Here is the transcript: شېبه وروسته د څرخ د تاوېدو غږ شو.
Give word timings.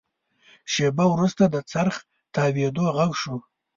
شېبه 0.71 1.05
وروسته 1.13 1.43
د 1.49 1.55
څرخ 1.71 1.95
د 2.03 2.07
تاوېدو 2.35 2.85
غږ 2.97 3.11
شو. 3.21 3.35